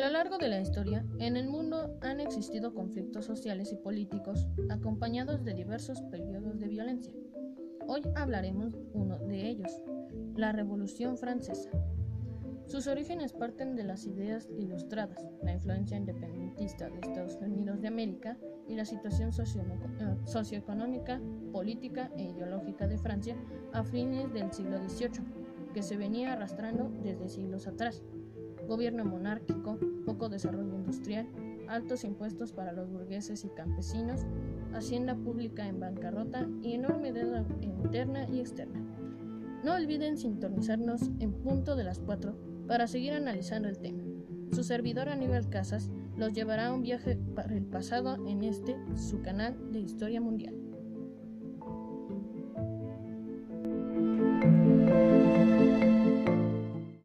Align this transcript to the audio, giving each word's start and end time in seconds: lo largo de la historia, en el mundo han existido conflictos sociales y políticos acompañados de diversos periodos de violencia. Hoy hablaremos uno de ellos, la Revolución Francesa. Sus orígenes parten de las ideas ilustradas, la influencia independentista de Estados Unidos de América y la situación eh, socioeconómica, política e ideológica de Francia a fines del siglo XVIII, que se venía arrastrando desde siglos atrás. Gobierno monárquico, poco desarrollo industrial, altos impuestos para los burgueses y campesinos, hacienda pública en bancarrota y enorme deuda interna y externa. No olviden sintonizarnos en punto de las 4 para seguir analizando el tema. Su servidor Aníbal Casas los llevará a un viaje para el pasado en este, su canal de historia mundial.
lo 0.00 0.08
largo 0.08 0.38
de 0.38 0.48
la 0.48 0.60
historia, 0.60 1.04
en 1.18 1.36
el 1.36 1.46
mundo 1.46 1.98
han 2.00 2.20
existido 2.20 2.72
conflictos 2.72 3.26
sociales 3.26 3.70
y 3.70 3.76
políticos 3.76 4.46
acompañados 4.70 5.44
de 5.44 5.52
diversos 5.52 6.00
periodos 6.10 6.58
de 6.58 6.68
violencia. 6.68 7.12
Hoy 7.86 8.00
hablaremos 8.14 8.78
uno 8.94 9.18
de 9.18 9.46
ellos, 9.46 9.70
la 10.36 10.52
Revolución 10.52 11.18
Francesa. 11.18 11.70
Sus 12.66 12.86
orígenes 12.86 13.34
parten 13.34 13.76
de 13.76 13.84
las 13.84 14.06
ideas 14.06 14.48
ilustradas, 14.58 15.26
la 15.42 15.52
influencia 15.52 15.98
independentista 15.98 16.88
de 16.88 17.00
Estados 17.00 17.36
Unidos 17.42 17.82
de 17.82 17.88
América 17.88 18.38
y 18.68 18.76
la 18.76 18.86
situación 18.86 19.30
eh, 19.30 20.16
socioeconómica, 20.24 21.20
política 21.52 22.10
e 22.16 22.22
ideológica 22.22 22.86
de 22.86 22.96
Francia 22.96 23.36
a 23.74 23.84
fines 23.84 24.32
del 24.32 24.50
siglo 24.50 24.78
XVIII, 24.88 25.24
que 25.74 25.82
se 25.82 25.98
venía 25.98 26.32
arrastrando 26.32 26.90
desde 27.02 27.28
siglos 27.28 27.66
atrás. 27.66 28.02
Gobierno 28.70 29.04
monárquico, 29.04 29.80
poco 30.06 30.28
desarrollo 30.28 30.76
industrial, 30.76 31.26
altos 31.66 32.04
impuestos 32.04 32.52
para 32.52 32.70
los 32.70 32.88
burgueses 32.88 33.44
y 33.44 33.48
campesinos, 33.48 34.20
hacienda 34.72 35.16
pública 35.16 35.66
en 35.66 35.80
bancarrota 35.80 36.46
y 36.62 36.74
enorme 36.74 37.12
deuda 37.12 37.44
interna 37.62 38.28
y 38.28 38.38
externa. 38.38 38.80
No 39.64 39.74
olviden 39.74 40.16
sintonizarnos 40.16 41.10
en 41.18 41.32
punto 41.32 41.74
de 41.74 41.82
las 41.82 41.98
4 41.98 42.32
para 42.68 42.86
seguir 42.86 43.12
analizando 43.12 43.68
el 43.68 43.80
tema. 43.80 44.04
Su 44.52 44.62
servidor 44.62 45.08
Aníbal 45.08 45.48
Casas 45.48 45.90
los 46.16 46.32
llevará 46.32 46.68
a 46.68 46.72
un 46.72 46.82
viaje 46.82 47.18
para 47.34 47.52
el 47.52 47.64
pasado 47.64 48.24
en 48.28 48.44
este, 48.44 48.76
su 48.94 49.20
canal 49.20 49.72
de 49.72 49.80
historia 49.80 50.20
mundial. 50.20 50.69